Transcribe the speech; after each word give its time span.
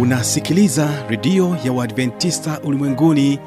unasikiliza 0.00 0.88
redio 1.08 1.56
ya 1.64 1.72
uadventista 1.72 2.60
ulimwenguni 2.64 3.38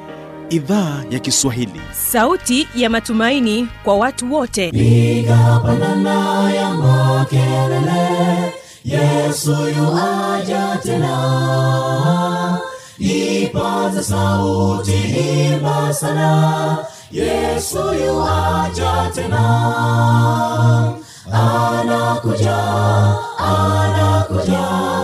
idhaa 0.50 1.02
ya 1.10 1.18
kiswahili. 1.18 1.80
Sauti 1.92 2.68
ya 2.74 2.90
matumaini 2.90 3.68
kwa 3.84 3.96
watu 3.96 4.32
wote. 4.34 4.70
Piga 4.70 5.60
pandana 5.64 6.52
ya 6.52 6.70
makelele 6.74 8.52
yesu 8.84 9.50
yuaja 9.50 10.78
tena. 10.82 12.58
Ipaza 12.98 14.02
sauti 14.02 14.92
imba 15.52 15.94
sana 15.94 16.78
yesu 17.12 17.78
yuaja 17.78 19.10
tena. 19.14 19.44
Anakuja 21.32 22.56
anakuja 23.38 25.03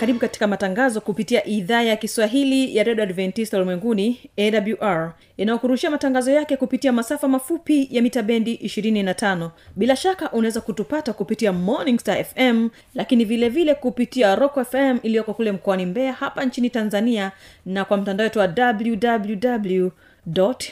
karibu 0.00 0.18
katika 0.18 0.46
matangazo 0.46 1.00
kupitia 1.00 1.46
idhaa 1.46 1.82
ya 1.82 1.96
kiswahili 1.96 2.76
ya 2.76 2.84
redio 2.84 3.04
adventista 3.04 3.56
ulimwenguni 3.56 4.30
awr 4.38 5.12
inayokurushia 5.36 5.90
matangazo 5.90 6.30
yake 6.30 6.56
kupitia 6.56 6.92
masafa 6.92 7.28
mafupi 7.28 7.88
ya 7.90 8.02
mita 8.02 8.22
bendi 8.22 8.54
25 8.54 9.50
bila 9.76 9.96
shaka 9.96 10.32
unaweza 10.32 10.60
kutupata 10.60 11.12
kupitia 11.12 11.52
morning 11.52 11.98
star 11.98 12.24
fm 12.24 12.68
lakini 12.94 13.24
vile 13.24 13.48
vile 13.48 13.74
kupitia 13.74 14.34
rock 14.34 14.64
fm 14.70 14.98
iliyoko 15.02 15.34
kule 15.34 15.52
mkoani 15.52 15.86
mbeya 15.86 16.12
hapa 16.12 16.44
nchini 16.44 16.70
tanzania 16.70 17.32
na 17.66 17.84
kwa 17.84 17.96
mtandao 17.96 18.24
wetu 18.24 18.38
wa 18.38 18.54
www 18.56 19.90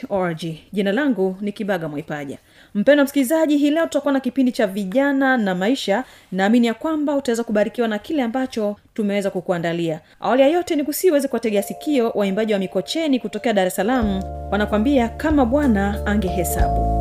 org. 0.09 0.41
Jina 0.73 0.91
langu 0.91 1.37
ni 1.41 1.51
kibaga 1.51 1.87
mwaipaja 1.87 2.37
mpendo 2.75 3.03
msikilizaji 3.03 3.57
hii 3.57 3.71
leo 3.71 3.83
tutakuwa 3.83 4.13
na 4.13 4.19
kipindi 4.19 4.51
cha 4.51 4.67
vijana 4.67 5.37
na 5.37 5.55
maisha. 5.55 6.03
Naamini 6.31 6.67
ya 6.67 6.73
kwamba 6.73 7.15
utaweza 7.15 7.43
kubarikiwa 7.43 7.87
na 7.87 7.99
kile 7.99 8.23
ambacho 8.23 8.75
tumeweza 8.93 9.29
kukuandalia. 9.29 9.99
Awali 10.19 10.41
ya 10.41 10.47
yote 10.47 10.75
ni 10.75 10.83
kusiweze 10.83 11.27
kuwategea 11.27 11.63
sikio 11.63 12.09
waimbaji 12.15 12.53
wa 12.53 12.59
mikocheni 12.59 13.19
kutokea 13.19 13.53
dar 13.53 13.67
es 13.67 13.75
salaam. 13.75 14.21
Wanakwambia 14.51 15.09
kama 15.09 15.45
bwana 15.45 16.05
angehesabu 16.05 16.99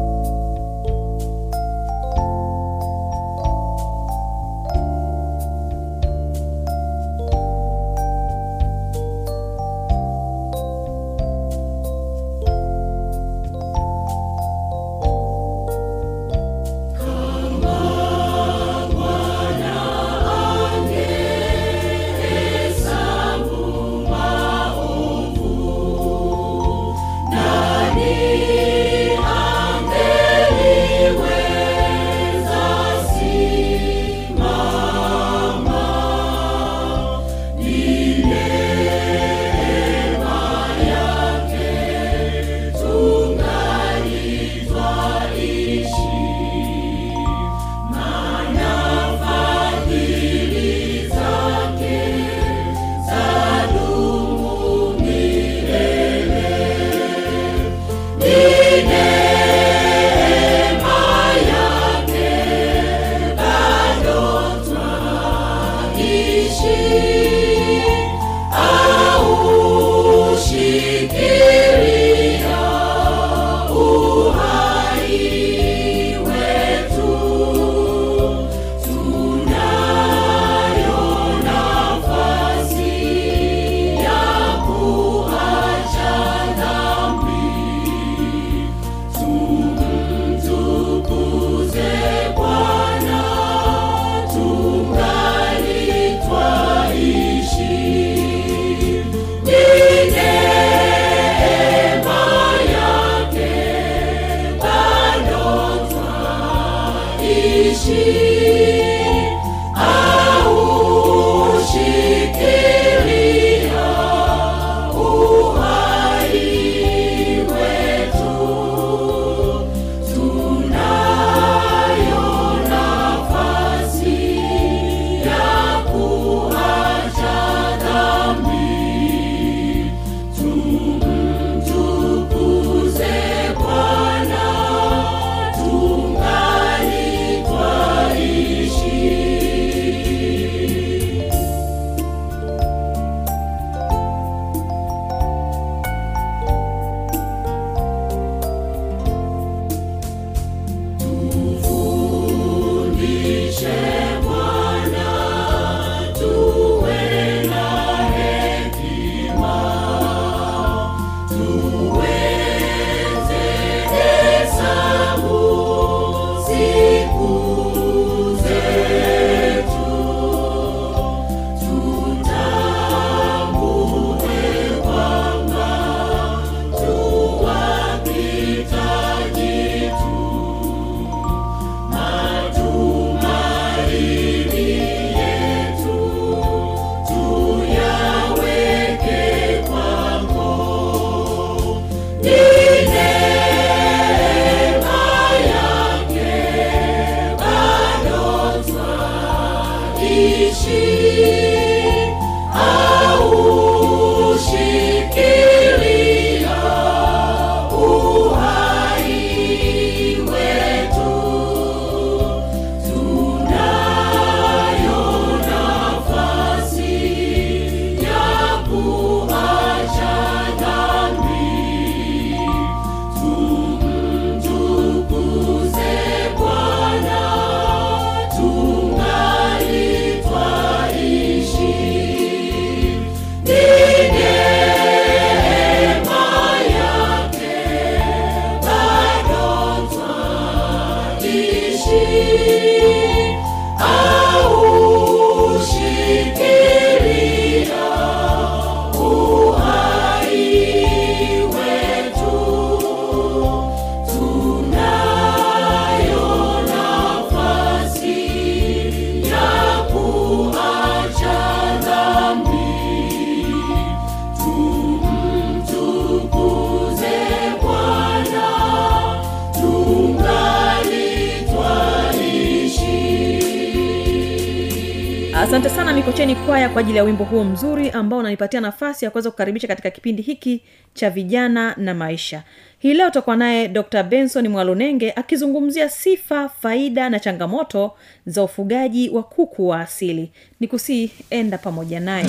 mikocheni 276.28 276.46
kwaya 276.46 276.68
kwa 276.68 276.80
ajili 276.80 276.98
ya 276.98 277.04
wimbo 277.04 277.24
huo 277.24 277.44
mzuri 277.44 277.90
ambao 277.90 278.18
unanipatia 278.18 278.60
nafasi 278.60 279.04
ya 279.04 279.10
kuweza 279.10 279.30
kukaribisha 279.30 279.68
katika 279.68 279.90
kipindi 279.90 280.22
hiki 280.22 280.62
cha 280.94 281.10
vijana 281.10 281.74
na 281.76 281.94
maisha. 281.94 282.42
Hii 282.78 282.94
leo 282.94 283.08
utakuwa 283.08 283.36
naye 283.36 283.68
dr 283.68 284.02
benson 284.02 284.48
mwalunenge 284.48 285.12
akizungumzia 285.12 285.88
sifa 285.88 286.48
faida 286.48 287.10
na 287.10 287.20
changamoto 287.20 287.92
za 288.26 288.42
ufugaji 288.42 289.10
wa 289.10 289.22
kuku 289.22 289.68
wa 289.68 289.80
asili. 289.80 290.30
Ni 290.60 290.68
kusii 290.68 291.10
enda 291.30 291.58
pamoja 291.58 292.00
naye 292.00 292.26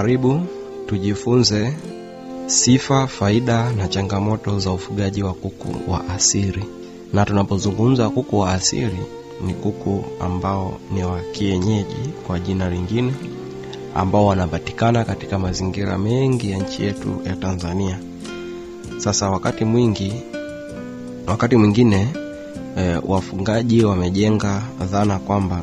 Karibu 0.00 0.40
tujifunze 0.86 1.72
sifa, 2.46 3.06
faida 3.06 3.72
na 3.72 3.88
changamoto 3.88 4.58
za 4.58 4.70
ufugaji 4.72 5.22
wa 5.22 5.34
kuku 5.34 5.90
wa 5.92 6.08
asili. 6.08 6.64
Na 7.12 7.24
tunapozungumza 7.24 8.10
kuku 8.10 8.38
wa 8.38 8.52
asili, 8.52 8.98
ni 9.46 9.54
kuku 9.54 10.04
ambao 10.20 10.78
ni 10.94 11.04
wa 11.04 11.20
kienyeji 11.32 12.10
kwa 12.26 12.38
jina 12.38 12.70
lingine, 12.70 13.12
ambao 13.94 14.26
wanapatikana 14.26 15.04
katika 15.04 15.38
mazingira 15.38 15.98
mengi 15.98 16.50
ya 16.50 16.58
nchi 16.58 16.82
yetu 16.84 17.20
ya 17.26 17.36
Tanzania. 17.36 17.98
Sasa 18.98 19.30
wakati 19.30 19.64
mwingi, 19.64 20.12
wakati 21.26 21.56
mwingine 21.56 22.08
e, 22.78 22.96
wafugaji 23.06 23.84
wamejenga 23.84 24.62
dhana 24.92 25.18
kwamba 25.18 25.62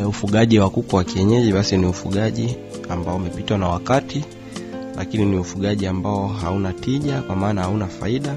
e, 0.00 0.04
ufugaji 0.04 0.58
wa 0.58 0.70
kuku 0.70 0.96
wa 0.96 1.04
kienyeji 1.04 1.52
basi 1.52 1.76
ni 1.76 1.86
ufugaji 1.86 2.56
ambao 2.90 3.16
umepitwa 3.16 3.58
na 3.58 3.68
wakati, 3.68 4.24
lakini 4.96 5.24
ni 5.26 5.38
ufugaji 5.38 5.86
ambao 5.86 6.26
hauna 6.28 6.72
tija, 6.72 7.22
kwa 7.22 7.36
maana 7.36 7.62
hauna 7.62 7.86
faida, 7.86 8.36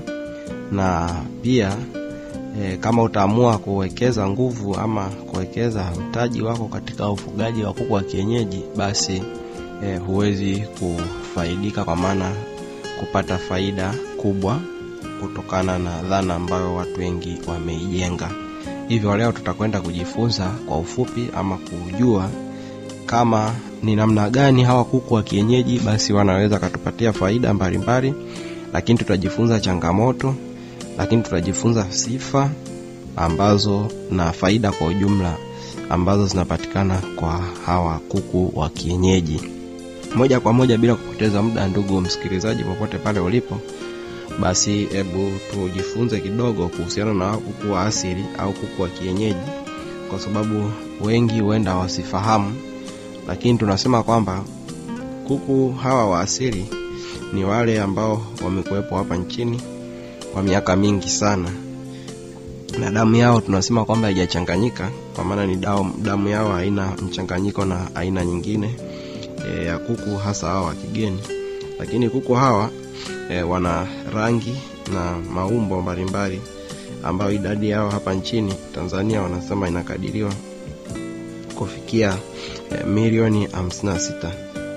na 0.72 1.10
pia 1.42 1.78
e, 2.62 2.78
kama 2.78 3.04
utaamua 3.04 3.58
kuwekeza 3.58 4.30
nguvu 4.30 4.76
ama 4.76 5.06
kuwekeza 5.06 5.92
mtaji 6.10 6.42
wako 6.42 6.66
katika 6.68 7.10
ufugaji 7.10 7.64
wa 7.64 7.74
kuku 7.74 7.94
wa 7.94 8.02
kienyeji, 8.02 8.64
basi 8.78 9.24
e, 9.84 9.98
huwezi 9.98 10.64
kufaidika, 10.80 11.84
kwa 11.84 11.96
maana 11.96 12.32
kupata 13.00 13.38
faida 13.38 13.94
kubwa 14.18 14.60
kutokana 15.22 15.80
na 15.80 16.02
dhana 16.02 16.36
ambayo 16.36 16.76
watu 16.76 17.00
wengi 17.00 17.38
wameijenga. 17.48 18.30
Hivyo 18.88 19.18
leo 19.18 19.32
tutakwenda 19.32 19.82
kujifunza 19.82 20.48
kwa 20.68 20.78
ufupi 20.78 21.28
ama 21.36 21.58
kujua 21.58 22.30
kama 23.06 23.56
ni 23.84 23.96
namna 23.96 24.30
gani 24.30 24.64
hawa 24.64 24.86
kuku 24.86 25.14
wa 25.14 25.24
kienyeji 25.24 25.80
basi 25.80 26.14
wanaweza 26.14 26.60
katupatia 26.60 27.14
faida 27.14 27.54
mbalimbali, 27.54 28.14
lakini 28.74 28.98
tutajifunza 29.00 29.60
changamoto, 29.60 30.36
lakini 30.98 31.22
tutajifunza 31.22 31.86
sifa 31.92 32.50
ambazo 33.16 33.88
na 34.12 34.32
faida 34.32 34.72
kwa 34.72 34.88
ujumla 34.88 35.38
ambazo 35.90 36.26
zinapatikana 36.28 37.02
kwa 37.16 37.42
hawa 37.66 38.00
kuku 38.10 38.52
wa 38.60 38.70
kienyeji. 38.70 39.42
Moja 40.16 40.40
kwa 40.40 40.54
moja 40.54 40.78
bila 40.78 40.96
kupoteza 40.96 41.42
muda, 41.42 41.68
ndugu 41.68 42.02
msikilizaji, 42.02 42.64
popote 42.64 42.98
pale 42.98 43.20
ulipo, 43.20 43.58
basi 44.40 44.86
hebu 44.86 45.32
tujifunze 45.54 46.20
kidogo 46.20 46.68
kuhusiana 46.68 47.14
na 47.14 47.38
kuku 47.38 47.72
wa 47.74 47.82
asili 47.86 48.26
au 48.38 48.54
kuku 48.54 48.82
wa 48.82 48.90
kienyeji, 48.90 49.50
kwa 50.10 50.20
sababu 50.20 50.72
wengi 51.02 51.40
huenda 51.40 51.76
wasifahamu 51.76 52.54
lakini 53.28 53.58
tunasema 53.60 54.04
kwamba 54.04 54.44
kuku 55.28 55.72
hawa 55.84 56.10
wa 56.10 56.20
asili 56.22 56.66
ni 57.34 57.44
wale 57.46 57.82
ambao 57.82 58.22
wamekuwepo 58.44 58.96
hapa 58.98 59.18
nchini 59.18 59.62
kwa 60.34 60.44
miaka 60.44 60.76
mingi 60.76 61.10
sana, 61.10 61.50
na 62.80 62.92
damu 62.92 63.16
yao 63.16 63.42
tunasema 63.42 63.86
kwamba 63.86 64.08
haijachanganyika, 64.08 64.90
kwa 65.16 65.24
maana 65.24 65.46
ni 65.48 65.56
damu, 66.04 66.30
yao 66.30 66.52
haina 66.52 66.92
mchanganyiko 67.02 67.66
na 67.66 67.96
aina 67.96 68.26
nyingine 68.26 68.76
e, 69.48 69.66
ya 69.66 69.78
kuku, 69.78 70.18
hasa 70.18 70.48
hawa 70.48 70.62
wa 70.68 70.74
kigeni. 70.74 71.20
Lakini 71.80 72.10
kuku 72.10 72.34
hawa 72.34 72.70
e, 73.30 73.42
wana 73.42 73.88
rangi 74.16 74.56
na 74.94 75.18
maumbo 75.34 75.82
mbalimbali 75.82 76.42
ambayo 77.04 77.32
idadi 77.32 77.70
yao 77.70 77.90
hapa 77.90 78.14
nchini 78.14 78.54
Tanzania 78.76 79.22
wanasema 79.22 79.68
inakadiriwa 79.68 80.34
kufikia 81.56 82.18
milioni 82.88 83.46
56 83.48 84.32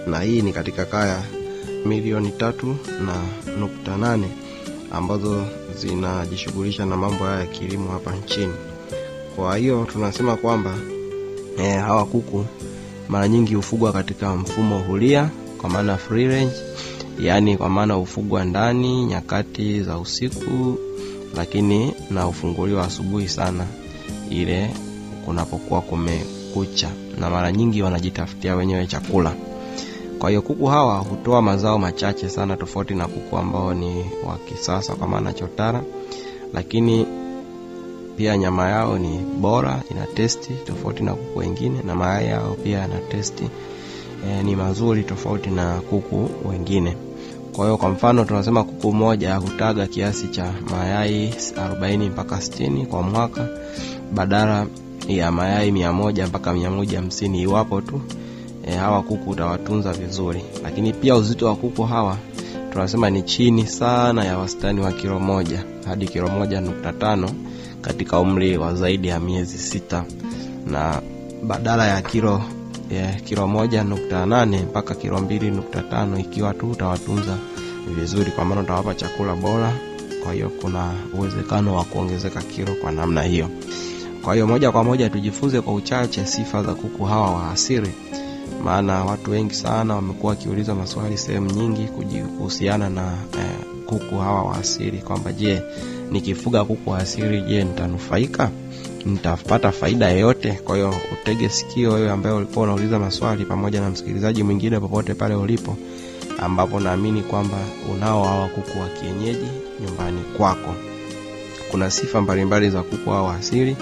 na 0.06 0.20
hii 0.20 0.42
ni 0.42 0.52
katika 0.52 0.84
kaya 0.84 1.22
milioni 1.86 2.30
tatu 2.30 2.76
na 3.06 3.14
nukta 3.58 3.96
nane 3.96 4.28
ambazo 4.92 5.44
zinajishughulisha 5.78 6.86
na 6.86 6.96
mambo 6.96 7.24
haya 7.24 7.40
ya 7.40 7.46
kilimo 7.46 7.90
hapa 7.90 8.16
nchini. 8.16 8.52
Kwa 9.36 9.56
hiyo 9.56 9.86
tunasema 9.92 10.36
kwamba 10.36 10.74
e, 11.58 11.72
hawa 11.72 12.06
kuku 12.06 12.46
mara 13.08 13.28
nyingi 13.28 13.54
hufugwa 13.54 13.92
katika 13.92 14.36
mfumo 14.36 14.78
huria, 14.78 15.30
kwa 15.60 15.70
maana 15.70 15.96
free 15.96 16.26
range, 16.26 16.54
yaani 17.20 17.56
kwa 17.56 17.68
maana 17.68 17.94
hufugwa 17.94 18.44
ndani 18.44 19.04
nyakati 19.04 19.82
za 19.82 19.98
usiku, 19.98 20.78
lakini 21.36 21.94
na 22.10 22.22
hufunguliwa 22.22 22.84
asubuhi 22.84 23.28
sana 23.28 23.66
ile 24.30 24.70
kunapokuwa 25.24 25.80
kume 25.80 26.24
kucha 26.56 26.90
na 27.20 27.30
mara 27.30 27.52
nyingi 27.52 27.82
wanajitafutia 27.82 28.56
wenyewe 28.56 28.86
chakula. 28.86 29.34
Kwa 30.18 30.28
hiyo 30.30 30.42
kuku 30.42 30.66
hawa 30.66 30.98
hutoa 30.98 31.42
mazao 31.42 31.78
machache 31.78 32.28
sana, 32.28 32.56
tofauti 32.56 32.94
na 32.94 33.06
kuku 33.08 33.36
ambao 33.36 33.74
ni 33.74 34.04
wa 34.26 34.38
kisasa 34.38 34.94
kwa 34.94 35.08
maana 35.08 35.32
chotara, 35.32 35.82
lakini 36.54 37.06
pia 38.16 38.36
nyama 38.36 38.68
yao 38.68 38.98
ni 38.98 39.18
bora, 39.40 39.82
ina 39.90 40.06
testi 40.06 40.54
tofauti 40.66 41.02
na 41.02 41.14
kuku 41.14 41.38
wengine, 41.38 41.82
na 41.82 41.94
mayai 41.94 42.26
yao 42.28 42.56
pia 42.64 42.78
yana 42.78 42.98
testi 42.98 43.44
e, 44.28 44.42
ni 44.42 44.56
mazuri 44.56 45.02
tofauti 45.04 45.50
na 45.50 45.80
kuku 45.80 46.48
wengine. 46.48 46.96
Kwa 47.56 47.64
hiyo 47.64 47.76
kwa 47.76 47.88
mfano 47.88 48.24
tunasema 48.24 48.64
kuku 48.64 48.92
moja 48.92 49.36
hutaga 49.36 49.86
kiasi 49.86 50.28
cha 50.28 50.52
mayai 50.70 51.28
40 51.30 52.10
mpaka 52.10 52.36
60 52.36 52.86
kwa 52.86 53.02
mwaka 53.02 53.48
badala 54.14 54.66
ya 55.08 55.32
mayai 55.32 55.72
mia 55.72 55.92
moja 55.92 56.26
mpaka 56.26 56.52
mia 56.52 56.70
moja 56.70 56.98
hamsini 57.00 57.42
iwapo 57.42 57.80
tu 57.80 58.00
e, 58.66 58.74
hawa 58.74 59.02
kuku 59.02 59.30
utawatunza 59.30 59.92
vizuri. 59.92 60.42
Lakini 60.62 60.92
pia 60.92 61.16
uzito 61.16 61.46
wa 61.46 61.56
kuku 61.56 61.82
hawa 61.82 62.16
tunasema 62.72 63.10
ni 63.10 63.22
chini 63.22 63.66
sana 63.66 64.24
ya 64.24 64.38
wastani 64.38 64.80
wa 64.80 64.92
kilo 64.92 65.20
moja 65.20 65.64
hadi 65.86 66.06
kilo 66.06 66.28
moja 66.28 66.60
nukta 66.60 66.92
tano 66.92 67.30
katika 67.80 68.18
umri 68.20 68.56
wa 68.58 68.74
zaidi 68.74 69.08
ya 69.08 69.20
miezi 69.20 69.58
sita 69.58 70.04
na 70.66 71.02
badala 71.46 71.86
ya 71.88 72.02
kilo 72.02 72.42
ya 72.90 73.12
kilo 73.12 73.48
moja 73.48 73.84
nukta 73.84 74.26
nane 74.26 74.60
mpaka 74.62 74.94
kilo 74.94 75.18
mbili 75.20 75.50
nukta 75.50 75.82
tano 75.82 76.18
ikiwa 76.18 76.54
tu 76.54 76.70
utawatunza 76.70 77.36
vizuri, 77.94 78.30
kwa 78.30 78.44
maana 78.44 78.60
utawapa 78.60 78.94
chakula 78.94 79.34
bora. 79.34 79.72
Kwa 80.24 80.32
hiyo 80.34 80.50
kuna 80.62 80.90
uwezekano 81.18 81.76
wa 81.76 81.84
kuongezeka 81.84 82.42
kilo 82.42 82.74
kwa 82.74 82.92
namna 82.92 83.22
hiyo. 83.22 83.48
Kwa 84.26 84.34
hiyo 84.34 84.46
moja 84.46 84.72
kwa 84.72 84.84
moja 84.84 85.10
tujifunze 85.10 85.60
kwa 85.60 85.74
uchache 85.74 86.24
sifa 86.26 86.62
za 86.62 86.74
kuku 86.74 87.04
hawa 87.04 87.30
wa 87.30 87.50
asili, 87.50 87.90
maana 88.64 89.04
watu 89.04 89.30
wengi 89.30 89.54
sana 89.54 89.94
wamekuwa 89.94 90.30
wakiuliza 90.30 90.74
maswali 90.74 91.18
sehemu 91.18 91.50
nyingi 91.50 91.88
kuhusiana 92.38 92.90
na 92.90 93.02
eh, 93.38 93.58
kuku 93.86 94.14
hawa 94.18 94.42
wa 94.42 94.56
asili 94.56 94.98
kwamba 94.98 95.32
je, 95.32 95.62
nikifuga 96.10 96.64
kuku 96.64 96.90
wa 96.90 96.98
asili, 96.98 97.40
je, 97.42 97.64
nitanufaika? 97.64 98.50
Nitapata 99.04 99.72
faida 99.72 100.08
yoyote? 100.10 100.52
Kwa 100.52 100.76
hiyo 100.76 100.94
utege 101.12 101.48
sikio 101.48 101.92
wewe 101.92 102.10
ambaye 102.10 102.36
ulikuwa 102.36 102.64
unauliza 102.64 102.98
maswali, 102.98 103.44
pamoja 103.44 103.80
na 103.80 103.90
msikilizaji 103.90 104.42
mwingine 104.42 104.80
popote 104.80 105.14
pale 105.14 105.34
ulipo, 105.34 105.76
ambapo 106.38 106.80
naamini 106.80 107.22
kwamba 107.22 107.58
unao 107.94 108.24
hawa 108.24 108.48
kuku 108.48 108.80
wa 108.80 108.88
kienyeji 108.88 109.48
nyumbani 109.84 110.20
kwako. 110.36 110.74
Kuna 111.70 111.90
sifa 111.90 112.20
mbalimbali 112.20 112.70
za 112.70 112.82
kuku 112.82 113.10
hao 113.10 113.30
asili. 113.30 113.76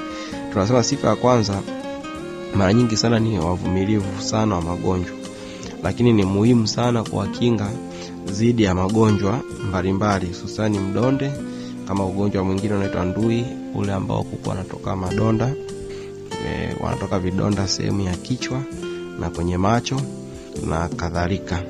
Tunasema 0.53 0.83
sifa 0.83 1.09
ya 1.09 1.17
kwanza 1.17 1.61
mara 2.55 2.73
nyingi 2.73 2.97
sana 2.97 3.19
ni 3.19 3.39
wavumilivu 3.39 4.23
sana 4.23 4.55
wa 4.55 4.63
magonjwa. 4.63 5.15
Lakini 5.83 6.13
ni 6.13 6.25
muhimu 6.25 6.67
sana 6.67 7.03
kuwakinga 7.05 7.69
dhidi 8.27 8.63
ya 8.63 8.75
magonjwa 8.75 9.41
mbalimbali 9.69 10.27
hususani 10.27 10.79
mdonde 10.79 11.33
kama 11.89 12.07
ugonjwa 12.07 12.45
mwingine 12.45 12.75
unaitwa 12.75 13.05
ndui 13.05 13.45
ule 13.75 13.93
ambao 13.93 14.23
kuku 14.23 14.49
wanatoka 14.49 14.97
madonda 14.97 15.53
e, 16.47 16.77
wanatoka 16.81 17.19
vidonda 17.19 17.69
sehemu 17.69 18.01
ya 18.01 18.17
kichwa 18.17 18.63
na 19.21 19.31
kwenye 19.31 19.57
macho 19.59 20.01
na 20.69 20.89
kadhalika. 20.89 21.63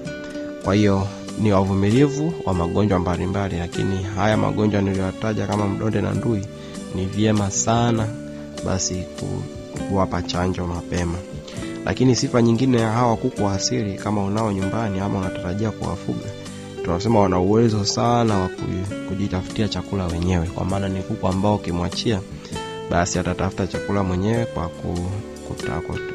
Kwa 0.64 0.75
hiyo 0.75 1.06
ni 1.38 1.53
wavumilivu 1.53 2.35
wa 2.45 2.55
magonjwa 2.55 2.99
mbalimbali 2.99 3.59
lakini 3.59 4.03
haya 4.03 4.37
magonjwa 4.37 4.83
niliyotaja 4.83 5.47
kama 5.47 5.69
mdonde 5.69 6.00
na 6.00 6.12
ndui 6.14 6.47
ni 6.95 7.07
vyema 7.07 7.50
sana 7.50 8.09
basi 8.67 9.05
kuwapa 9.88 10.23
chanjo 10.23 10.67
mapema. 10.67 11.19
Lakini 11.85 12.17
sifa 12.17 12.43
nyingine 12.43 12.81
ya 12.81 12.91
hawa 12.93 13.17
kuku 13.17 13.45
wa 13.45 13.53
asili 13.53 13.95
kama 13.95 14.25
unao 14.25 14.53
nyumbani 14.53 15.00
ama 15.00 15.19
unatarajia 15.19 15.71
kuwafuga 15.71 16.26
tunasema 16.85 17.21
wana 17.21 17.38
uwezo 17.38 17.85
sana 17.85 18.38
wa 18.38 18.50
kujitafutia 19.09 19.69
chakula 19.69 20.07
wenyewe. 20.07 20.47
Kwa 20.47 20.64
maana 20.64 20.88
ni 20.88 21.03
kuku 21.03 21.26
ambao 21.29 21.55
ukimwachia 21.55 22.21
basi 22.91 23.19
atatafuta 23.19 23.67
chakula 23.67 24.03
mwenyewe 24.03 24.45
kwa 24.47 24.71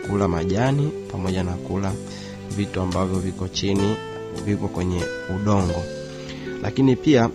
kula 0.10 0.28
majani 0.28 0.92
pamoja 1.12 1.44
na 1.44 1.52
kula 1.52 1.92
vitu 2.58 2.82
ambavyo 2.82 3.20
viko 3.20 3.48
chini 3.48 3.96
viko 4.46 4.68
kwenye 4.68 5.02
udongo. 5.36 5.84
Lakini 6.62 6.96
pia 6.96 7.30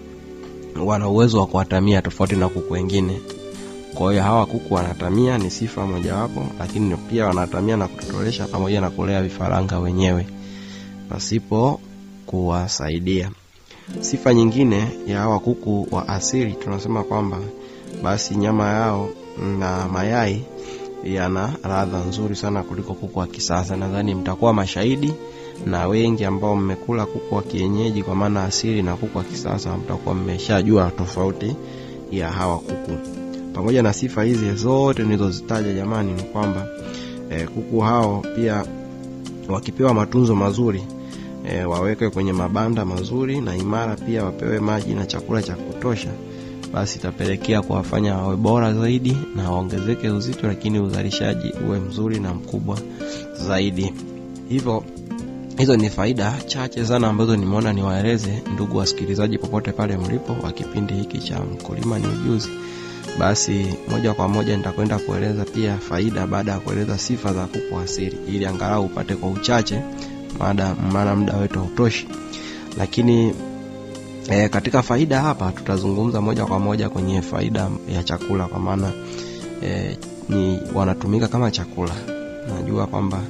wana 0.85 1.09
uwezo 1.09 1.39
wa 1.41 1.47
kuwatamia 1.47 2.03
tofauti 2.03 2.37
na 2.37 2.49
kuku 2.49 2.73
wengine. 2.73 3.21
Kwa 3.95 4.11
hiyo 4.13 4.23
hawa 4.23 4.47
kuku 4.47 4.75
wanatamia 4.75 5.39
ni 5.39 5.51
sifa 5.51 5.87
mojawapo 5.87 6.47
lakini 6.59 6.97
pia 6.97 7.27
wanatamia 7.27 7.77
na 7.77 7.89
kutotolesha 7.89 8.47
pamoja 8.47 8.81
na 8.81 8.91
kulea 8.91 9.23
vifaranga 9.23 9.79
wenyewe 9.79 10.27
pasipo 11.09 11.81
kuwasaidia. 12.27 13.31
Sifa 14.01 14.35
nyingine 14.35 14.89
ya 15.07 15.19
hawa 15.19 15.41
kuku 15.41 15.89
wa 15.91 16.09
asili 16.09 16.53
tunasema 16.53 17.03
kwamba 17.05 17.39
basi 18.03 18.35
nyama 18.35 18.71
yao 18.71 19.09
na 19.59 19.89
mayai 19.89 20.45
yana 21.05 21.53
ladha 21.65 21.99
nzuri 21.99 22.37
sana 22.37 22.63
kuliko 22.63 22.95
kuku 22.95 23.19
wa 23.19 23.27
kisasa. 23.27 23.77
Nadhani 23.77 24.15
mtakuwa 24.15 24.55
mashahidi 24.55 25.15
na 25.67 25.87
wengi 25.89 26.25
ambao 26.25 26.57
mmekula 26.57 27.07
kuku 27.07 27.35
wa 27.35 27.43
kienyeji 27.43 28.03
kwa 28.03 28.15
maana 28.15 28.45
asili 28.45 28.83
na 28.83 28.97
kuku 28.97 29.19
wa 29.19 29.25
kisasa 29.25 29.77
mtakuwa 29.77 30.15
mmeshajua 30.15 30.91
tofauti 30.91 31.57
ya 32.11 32.31
hawa 32.31 32.59
kuku. 32.59 32.93
Pamoja 33.55 33.83
na 33.83 33.93
sifa 33.93 34.23
hizi 34.23 34.53
zote 34.55 35.03
nilizozitaja 35.03 35.73
jamani 35.73 36.13
ni 36.13 36.23
kwamba 36.23 36.67
e, 37.31 37.47
kuku 37.47 37.81
hao 37.81 38.25
pia 38.37 38.65
wakipewa 39.49 39.95
matunzo 39.95 40.35
mazuri 40.37 40.85
e, 41.51 41.65
wawekwe 41.65 42.11
kwenye 42.11 42.33
mabanda 42.33 42.85
mazuri 42.85 43.41
na 43.41 43.57
imara 43.57 43.97
pia 43.97 44.25
wapewe 44.25 44.61
maji 44.61 44.95
na 44.95 45.07
chakula 45.07 45.43
cha 45.43 45.55
kutosha 45.55 46.11
basi 46.73 46.99
itapelekea 46.99 47.63
kuwafanya 47.63 48.17
wawe 48.17 48.37
bora 48.37 48.73
zaidi 48.75 49.17
na 49.37 49.51
waongezeke 49.51 50.09
uzito 50.11 50.47
lakini 50.47 50.81
uzalishaji 50.81 51.53
uwe 51.67 51.81
mzuri 51.81 52.21
na 52.21 52.35
mkubwa 52.35 52.79
zaidi. 53.47 53.93
Hivyo 54.49 54.85
hizo 55.59 55.77
ni 55.77 55.91
faida 55.91 56.35
chache 56.47 56.87
sana 56.87 57.09
ambazo 57.09 57.37
nimeona 57.37 57.73
niwaeleze 57.73 58.43
ndugu 58.55 58.77
wasikilizaji 58.77 59.39
popote 59.39 59.73
pale 59.73 59.97
mlipo 59.97 60.37
wa 60.43 60.53
kipindi 60.53 60.95
hiki 60.95 61.19
cha 61.19 61.41
mkulima 61.41 61.99
ni 61.99 62.07
ujuzi. 62.07 62.49
Basi 63.19 63.67
moja 63.91 64.15
kwa 64.15 64.29
moja 64.29 64.57
nitakwenda 64.57 64.99
kueleza 64.99 65.45
pia 65.45 65.79
faida 65.79 66.27
baada 66.27 66.53
ya 66.53 66.59
kueleza 66.61 66.99
sifa 66.99 67.33
za 67.33 67.47
kuku 67.47 67.79
asili 67.79 68.19
ili 68.29 68.47
angalau 68.47 68.85
upate 68.85 69.15
kwa 69.17 69.31
uchache 69.31 69.81
maana 70.39 70.75
maana 70.93 71.17
muda 71.17 71.37
wetu 71.37 71.59
hautoshi. 71.59 72.09
Lakini 72.79 73.35
e, 74.29 74.49
katika 74.49 74.83
faida 74.83 75.21
hapa 75.21 75.53
tutazungumza 75.53 76.21
moja 76.21 76.47
kwa 76.47 76.59
moja 76.59 76.89
kwenye 76.89 77.23
faida 77.23 77.71
ya 77.95 78.03
chakula 78.03 78.47
kwa 78.47 78.59
maana 78.61 78.93
e, 79.63 79.97
ni 80.29 80.61
wanatumika 80.75 81.29
kama 81.29 81.51
chakula. 81.51 81.95
Najua 82.57 82.87
kwamba 82.87 83.21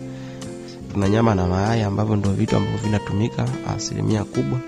tuna 0.95 1.09
nyama 1.09 1.35
na 1.35 1.47
mayai 1.47 1.83
ambavyo 1.83 2.17
ndio 2.17 2.33
vitu 2.33 2.57
ambavyo 2.57 2.79
vinatumika 2.79 3.49
asilimia 3.77 4.25
kubwa. 4.25 4.59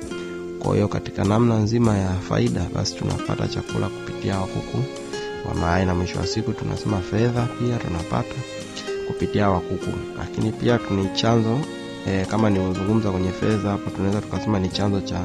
Kwa 0.59 0.75
hiyo 0.75 0.88
katika 0.88 1.25
namna 1.25 1.59
nzima 1.59 1.99
ya 1.99 2.14
faida 2.14 2.66
basi 2.75 2.95
tunapata 2.95 3.49
chakula 3.49 3.88
kupitia 3.88 4.35
hawa 4.35 4.47
kuku 4.47 4.78
wa 5.49 5.54
mayai 5.54 5.87
na 5.87 5.95
mwisho 5.95 6.18
wa 6.18 6.26
siku 6.26 6.52
tunasema 6.52 7.00
fedha 7.00 7.49
pia 7.59 7.76
tunapata 7.78 8.35
kupitia 9.06 9.45
hawa 9.45 9.62
lakini 10.18 10.52
pia 10.52 10.80
ni 10.90 11.09
chanzo 11.14 11.59
e, 12.09 12.25
kama 12.25 12.50
nilivyozungumza 12.50 13.11
kwenye 13.11 13.30
fedha 13.30 13.71
hapo 13.71 13.90
tunaweza 13.90 14.21
tukasema 14.21 14.59
ni 14.59 14.68
chanzo 14.68 15.00
cha 15.00 15.21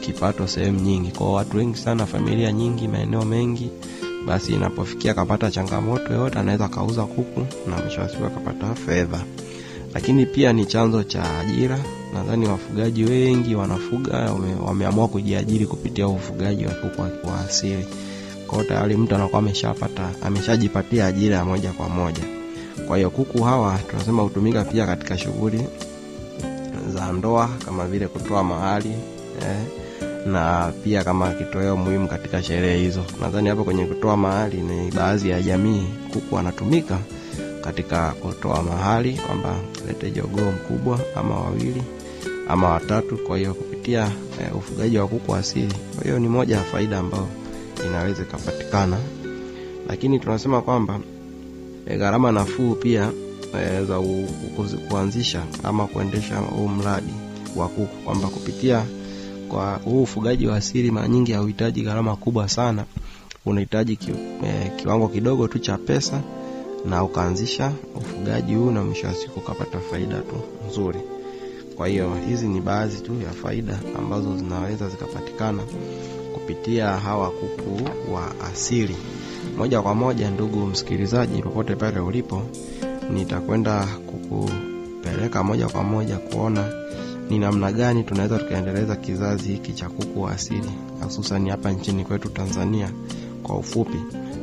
kipato 0.00 0.46
sehemu 0.46 0.80
nyingi. 0.80 1.10
Kwa 1.10 1.32
watu 1.32 1.56
wengi 1.56 1.78
sana 1.78 2.06
familia 2.06 2.52
nyingi 2.52 2.88
maeneo 2.88 3.24
mengi 3.24 3.70
basi 4.26 4.52
inapofikia 4.52 5.10
akapata 5.12 5.50
changamoto 5.50 6.12
yoyote 6.12 6.38
anaweza 6.38 6.64
akauza 6.64 7.04
kuku 7.04 7.46
na 7.70 7.76
mwisho 7.76 8.00
wa 8.00 8.08
siku 8.08 8.24
akapata 8.24 8.74
fedha 8.74 9.24
lakini 9.94 10.26
pia 10.26 10.52
ni 10.52 10.66
chanzo 10.66 11.02
cha 11.04 11.38
ajira. 11.38 11.78
Nadhani 12.14 12.46
wafugaji 12.48 13.04
wengi 13.04 13.54
wanafuga 13.54 14.16
wame, 14.16 14.54
wameamua 14.66 15.08
kujiajiri 15.08 15.66
kupitia 15.66 16.08
ufugaji 16.08 16.66
wa 16.66 16.72
kuku 16.74 17.00
wa- 17.00 17.40
asili. 17.40 17.86
Kwao 18.46 18.62
tayari 18.64 18.96
mtu 18.96 19.14
anakuwa 19.14 19.38
ameshapata 19.38 20.10
ameshajipatia 20.22 21.06
ajira 21.06 21.36
ya 21.36 21.44
moja 21.44 21.72
kwa 21.72 21.88
moja. 21.88 22.22
Kwa 22.86 22.96
hiyo 22.96 23.10
kuku 23.10 23.42
hawa 23.42 23.78
tunasema 23.90 24.22
hutumika 24.22 24.64
pia 24.64 24.86
katika 24.86 25.18
shughuli 25.18 25.62
za 26.94 27.12
ndoa 27.12 27.48
kama 27.64 27.86
vile 27.86 28.08
kutoa 28.08 28.44
mahali 28.44 28.88
eh, 29.42 29.56
na 30.26 30.72
pia 30.84 31.04
kama 31.04 31.30
kitoweo 31.34 31.76
muhimu 31.76 32.08
katika 32.08 32.42
sherehe 32.42 32.78
hizo. 32.78 33.04
Nadhani 33.20 33.48
hapo 33.48 33.64
kwenye 33.64 33.84
kutoa 33.84 34.16
mahali 34.16 34.56
ni 34.56 34.90
baadhi 34.90 35.30
ya 35.30 35.42
jamii 35.42 35.82
kuku 36.12 36.34
wanatumika 36.34 36.98
katika 37.60 38.10
kutoa 38.10 38.62
mahali 38.62 39.12
kwamba 39.26 39.54
lete 39.88 40.10
jogoo 40.10 40.50
mkubwa 40.50 41.00
ama 41.16 41.40
wawili 41.40 41.82
ama 42.48 42.68
watatu 42.68 43.16
kwa 43.18 43.38
hiyo 43.38 43.54
kupitia 43.54 44.12
e, 44.40 44.50
ufugaji 44.58 44.98
wa 44.98 45.08
kuku 45.08 45.34
asili. 45.34 45.74
Kwa 45.94 46.04
hiyo 46.04 46.18
ni 46.18 46.28
moja 46.28 46.56
ya 46.56 46.62
faida 46.62 46.98
ambayo 46.98 47.28
inaweza 47.86 48.22
ikapatikana. 48.22 48.96
Lakini 49.88 50.18
tunasema 50.20 50.62
kwamba 50.62 51.00
e, 51.86 51.96
gharama 51.96 52.32
nafuu 52.32 52.74
pia 52.74 53.10
e, 53.60 53.84
za 53.84 53.98
u, 54.00 54.24
u, 54.58 54.64
kuanzisha 54.88 55.42
ama 55.62 55.86
kuendesha 55.86 56.36
huu 56.38 56.68
mradi 56.68 57.12
wa 57.56 57.68
kuku. 57.68 57.96
Kwamba 58.04 58.28
kupitia 58.28 58.84
kwa 59.48 59.74
huu 59.84 60.02
ufugaji 60.02 60.46
wa 60.46 60.56
asili 60.56 60.90
mara 60.90 61.08
nyingi 61.08 61.32
hauhitaji 61.32 61.82
gharama 61.82 62.16
kubwa 62.16 62.48
sana. 62.48 62.84
Unahitaji 63.46 63.96
ki, 63.96 64.10
e, 64.46 64.72
kiwango 64.76 65.08
kidogo 65.08 65.48
tu 65.48 65.58
cha 65.58 65.78
pesa 65.78 66.20
na 66.84 67.04
ukaanzisha 67.04 67.72
ufugaji 67.96 68.54
huu 68.54 68.70
na 68.70 68.84
mwisho 68.84 69.06
wa 69.06 69.14
siku 69.14 69.38
ukapata 69.38 69.80
faida 69.80 70.16
tu 70.18 70.36
nzuri. 70.68 70.98
Kwa 71.76 71.88
hiyo 71.88 72.14
hizi 72.28 72.48
ni 72.48 72.60
baadhi 72.60 73.00
tu 73.00 73.12
ya 73.24 73.30
faida 73.30 73.78
ambazo 73.98 74.36
zinaweza 74.36 74.88
zikapatikana 74.88 75.62
kupitia 76.34 76.86
hawa 76.88 77.30
kuku 77.30 77.80
wa 78.14 78.40
asili. 78.52 78.96
Moja 79.58 79.82
kwa 79.82 79.94
moja 79.94 80.30
ndugu 80.30 80.66
msikilizaji 80.66 81.42
popote 81.42 81.74
pale 81.76 82.00
ulipo 82.00 82.42
nitakwenda 83.14 83.86
kukupeleka 84.06 85.42
moja 85.44 85.68
kwa 85.68 85.82
moja 85.84 86.16
kuona 86.16 86.68
ni 87.30 87.38
namna 87.38 87.72
gani 87.72 88.04
tunaweza 88.04 88.38
tukaendeleza 88.38 88.96
kizazi 88.96 89.48
hiki 89.52 89.72
cha 89.72 89.88
kuku 89.88 90.22
wa 90.22 90.32
asili 90.32 90.70
hususani 91.04 91.50
hapa 91.50 91.70
nchini 91.72 92.04
kwetu 92.04 92.28
tanzania 92.28 92.90
kwa 93.42 93.56
ufupi 93.58 93.98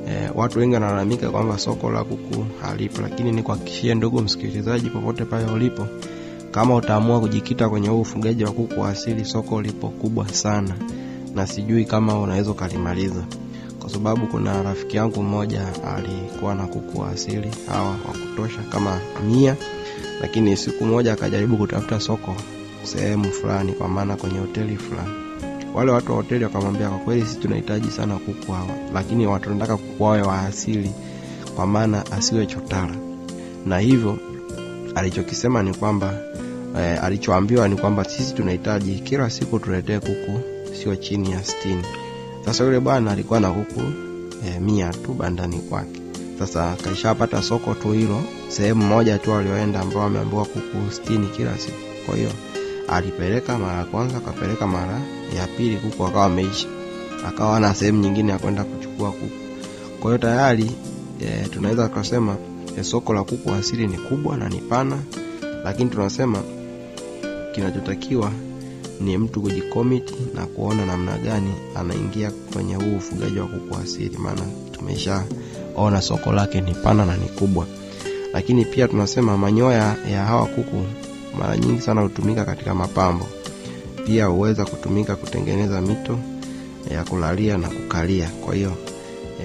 e, 0.10 0.30
watu 0.36 0.60
wengi 0.60 0.74
wanalalamika 0.74 1.30
kwamba 1.30 1.58
soko 1.58 1.92
la 1.92 2.04
kuku 2.04 2.46
halipo 2.62 3.02
lakini 3.02 3.32
nikuhakikishie 3.32 3.96
ndugu 3.96 4.22
msikilizaji 4.22 4.90
popote 4.90 5.26
pale 5.26 5.52
ulipo 5.52 5.88
kama 6.52 6.76
utaamua 6.76 7.20
kujikita 7.20 7.70
kwenye 7.70 7.88
huu 7.88 8.02
ufugaji 8.02 8.44
wa 8.44 8.52
kuku 8.52 8.82
wa 8.82 8.90
asili 8.90 9.26
soko 9.26 9.62
lipo 9.62 9.90
kubwa 9.90 10.30
sana 10.30 10.76
na 11.36 11.48
sijui 11.48 11.86
kama 11.86 12.20
unaweza 12.20 12.52
ukalimaliza 12.52 13.24
kwa 13.80 13.90
sababu 13.90 14.28
kuna 14.28 14.64
rafiki 14.64 14.98
yangu 14.98 15.24
mmoja 15.24 15.62
alikuwa 15.96 16.56
na 16.56 16.68
kuku 16.68 17.00
wa 17.02 17.10
asili 17.10 17.48
hawa 17.68 17.90
wa 17.90 17.96
kutosha 17.98 18.62
kama 18.72 19.00
mia 19.28 19.56
lakini 20.22 20.58
siku 20.58 20.86
moja 20.86 21.14
akajaribu 21.14 21.58
kutafuta 21.58 22.00
soko 22.00 22.36
sehemu 22.84 23.32
fulani 23.32 23.74
kwa 23.74 23.88
maana 23.88 24.16
kwenye 24.16 24.40
hoteli 24.40 24.78
fulani 24.78 25.25
wale 25.76 25.92
watu 25.92 26.12
wa 26.12 26.18
hoteli 26.18 26.44
wakamwambia 26.44 26.90
kwa 26.90 26.98
kweli 26.98 27.22
sisi 27.26 27.40
tunahitaji 27.40 27.92
sana 27.92 28.16
kuku 28.18 28.52
hawa 28.52 28.70
lakini 28.94 29.28
watu 29.28 29.50
wanataka 29.50 29.78
kuku 29.78 30.04
wawe 30.04 30.22
wa 30.22 30.42
asili 30.42 30.92
kwa 31.56 31.68
maana 31.68 32.12
asiwe 32.12 32.46
chotara. 32.46 32.96
Na 33.66 33.80
hivyo 33.80 34.18
alichokisema 34.96 35.64
ni 35.64 35.74
kwamba 35.74 36.14
e, 36.80 36.98
alichoambiwa 36.98 37.68
ni 37.68 37.76
kwamba 37.76 38.04
sisi 38.04 38.34
tunahitaji 38.34 38.96
kila 38.96 39.30
siku 39.30 39.60
tuletee 39.60 40.00
kuku 40.00 40.40
sio 40.74 40.96
chini 40.96 41.32
ya 41.32 41.44
sitini. 41.44 41.84
Sasa 42.46 42.64
yule 42.64 42.80
bwana 42.80 43.12
alikuwa 43.12 43.40
na 43.40 43.52
kuku 43.52 43.82
e, 44.48 44.60
mia 44.60 44.90
tu 44.90 45.14
bandani 45.14 45.58
kwake. 45.60 46.02
Sasa 46.40 46.76
kaishapata 46.84 47.42
soko 47.42 47.74
tu 47.74 47.92
hilo 47.92 48.22
sehemu 48.48 48.86
moja 48.86 49.18
tu 49.18 49.34
alioenda 49.34 49.80
ambao 49.80 50.04
ameambiwa 50.04 50.46
kuku 50.46 50.92
sitini 50.92 51.28
kila 51.28 51.58
siku. 51.58 51.78
Kwa 52.06 52.16
hiyo 52.16 52.30
alipeleka 52.88 53.58
mara 53.58 53.78
ya 53.80 53.86
kwanza 53.86 54.18
akapeleka 54.18 54.68
mara 54.68 55.02
ya 55.36 55.48
pili 55.48 55.78
kuku 55.78 56.06
akawa 56.06 56.26
ameisha 56.26 56.68
akawa 57.28 57.60
na 57.60 57.76
sehemu 57.76 58.00
nyingine 58.02 58.32
ya 58.32 58.38
kwenda 58.40 58.64
kuchukua 58.64 59.12
kuku. 59.12 59.30
Kwa 60.00 60.12
hiyo 60.12 60.18
tayari 60.18 60.72
e, 61.22 61.48
tunaweza 61.54 61.88
tukasema 61.90 62.36
e, 62.80 62.84
soko 62.84 63.14
la 63.14 63.24
kuku 63.24 63.52
asili 63.52 63.88
ni 63.88 63.98
kubwa 63.98 64.38
na 64.38 64.50
ni 64.50 64.58
pana 64.62 64.98
lakini 65.64 65.90
tunasema 65.90 66.44
kinachotakiwa 67.56 68.32
ni 69.02 69.18
mtu 69.18 69.42
kujikomiti 69.42 70.16
na 70.36 70.46
kuona 70.46 70.86
namna 70.86 71.18
gani 71.18 71.54
anaingia 71.76 72.32
kwenye 72.54 72.76
huu 72.76 72.96
ufugaji 72.98 73.40
wa 73.40 73.48
kuku 73.48 73.76
asili. 73.84 74.18
Maana 74.18 74.42
tumeshaona 74.72 76.02
soko 76.02 76.32
lake 76.32 76.62
ni 76.62 76.74
pana 76.74 77.06
na 77.06 77.18
ni 77.18 77.26
kubwa. 77.26 77.66
Lakini 78.34 78.66
pia 78.66 78.88
tunasema 78.88 79.38
manyoya 79.38 79.96
ya 80.12 80.26
hawa 80.26 80.46
kuku 80.46 80.84
mara 81.40 81.58
nyingi 81.58 81.82
sana 81.82 82.02
hutumika 82.02 82.46
katika 82.46 82.76
mapambo 82.76 83.28
pia 84.06 84.26
huweza 84.26 84.66
kutumika 84.66 85.16
kutengeneza 85.16 85.82
mito 85.82 86.20
ya 86.92 87.04
kulalia 87.04 87.58
na 87.58 87.68
kukalia. 87.70 88.30
Kwa 88.46 88.56
hiyo 88.56 88.72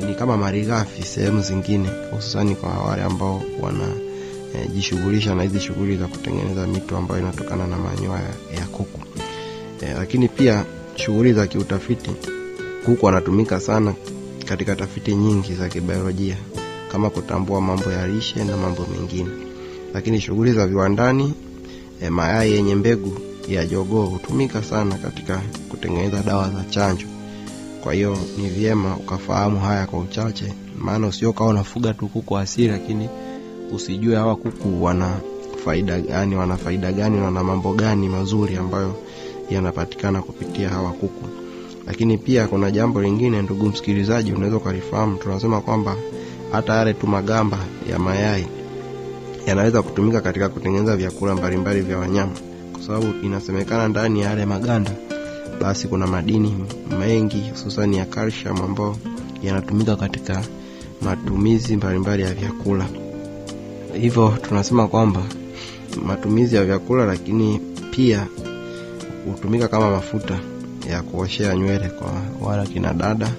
e, 0.00 0.05
ni 0.07 0.14
kama 0.14 0.37
malighafi 0.37 1.02
sehemu 1.02 1.43
zingine 1.43 1.88
hususani 2.11 2.55
kwa 2.55 2.71
wale 2.71 3.02
ambao 3.02 3.43
wanajishughulisha 3.61 5.33
e, 5.33 5.35
na 5.35 5.43
hizi 5.43 5.61
shughuli 5.61 5.97
za 5.97 6.07
kutengeneza 6.07 6.67
mito 6.67 6.97
ambayo 6.97 7.21
inatokana 7.21 7.67
na 7.67 7.76
manyoya 7.79 8.35
ya 8.59 8.67
kuku. 8.67 9.00
E, 9.81 9.95
lakini 9.99 10.29
pia 10.29 10.64
shughuli 10.95 11.33
za 11.33 11.47
kiutafiti 11.47 12.11
kuku 12.85 13.09
anatumika 13.09 13.61
sana 13.61 13.95
katika 14.45 14.76
tafiti 14.76 15.14
nyingi 15.14 15.55
za 15.55 15.69
kibiolojia 15.69 16.37
kama 16.93 17.11
kutambua 17.11 17.61
mambo 17.61 17.93
ya 17.93 18.07
lishe 18.09 18.45
na 18.45 18.57
mambo 18.57 18.87
mengine. 18.97 19.31
Lakini 19.95 20.21
shughuli 20.21 20.52
za 20.52 20.67
viwandani 20.67 21.35
e, 22.02 22.11
mayai 22.11 22.52
yenye 22.52 22.75
mbegu 22.75 23.30
ya 23.54 23.66
jogoo 23.66 24.04
hutumika 24.07 24.62
sana 24.62 24.95
katika 24.99 25.42
kutengeneza 25.69 26.23
dawa 26.23 26.50
za 26.50 26.64
chanjo. 26.71 27.07
Kwa 27.83 27.95
hiyo 27.95 28.16
ni 28.38 28.49
vyema 28.49 28.97
ukafahamu 28.97 29.61
haya 29.61 29.87
kwa 29.87 29.99
uchache 29.99 30.52
maana 30.78 31.07
usio 31.07 31.33
kawa 31.33 31.50
unafuga 31.50 31.95
tu 31.95 32.09
kuku 32.09 32.38
asili 32.38 32.69
lakini 32.69 33.09
usijue 33.73 34.16
hawa 34.16 34.37
kuku 34.37 34.85
wana 34.85 35.16
faida 35.64 36.01
gani 36.01 36.37
wana 36.37 36.57
faida 36.57 36.92
gani 36.92 37.16
na 37.16 37.25
wana 37.25 37.44
mambo 37.44 37.72
gani 37.75 38.09
mazuri 38.09 38.57
ambayo 38.57 38.94
yanapatikana 39.51 40.22
kupitia 40.22 40.68
hawa 40.68 40.90
kuku. 40.92 41.25
Lakini 41.87 42.18
pia 42.18 42.46
kuna 42.46 42.70
jambo 42.70 43.03
lingine 43.03 43.42
ndugu 43.42 43.66
msikilizaji 43.66 44.33
unaweza 44.33 44.57
ukalifahamu. 44.57 45.16
Tunasema 45.16 45.61
kwamba 45.61 45.96
hata 46.53 46.75
yale 46.75 46.94
tu 46.94 47.07
magamba 47.07 47.59
ya 47.90 47.98
mayai 47.98 48.46
yanaweza 49.46 49.83
kutumika 49.83 50.20
katika 50.20 50.48
kutengeneza 50.48 50.96
vyakula 50.96 51.35
mbalimbali 51.35 51.81
vya 51.81 51.98
wanyama 51.98 52.33
kwa 52.81 52.87
sababu 52.87 53.27
inasemekana 53.27 53.88
ndani 53.88 54.21
ya 54.21 54.29
yale 54.31 54.47
maganda 54.47 54.90
basi 55.61 55.88
kuna 55.88 56.07
madini 56.07 56.55
mengi 57.01 57.51
hususani 57.51 57.97
ya 57.99 58.05
calcium 58.05 58.62
ambayo 58.62 58.97
yanatumika 59.43 59.97
katika 59.97 60.43
matumizi 61.03 61.77
mbalimbali 61.77 62.23
ya 62.23 62.35
vyakula. 62.35 62.87
Hivyo 64.01 64.35
tunasema 64.49 64.88
kwamba 64.88 65.23
matumizi 66.07 66.57
ya 66.57 66.64
vyakula 66.64 67.05
lakini 67.07 67.61
pia 67.90 68.27
hutumika 69.27 69.69
kama 69.69 69.90
mafuta 69.90 70.38
ya 70.90 71.03
kuoshea 71.03 71.55
nywele 71.55 71.88
kwa 71.88 72.12
wala 72.49 72.66
kina 72.66 72.95
dada 72.95 73.33